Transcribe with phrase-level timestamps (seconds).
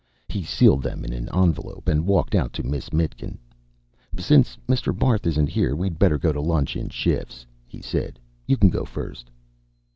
[0.27, 3.37] He sealed them in an envelope and walked out to Miss Mitkin.
[4.17, 4.97] "Since Mr.
[4.97, 8.17] Barth isn't here, we'd better go to lunch in shifts," he said.
[8.47, 9.29] "You can go first."